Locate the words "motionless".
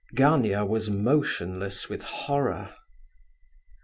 0.89-1.87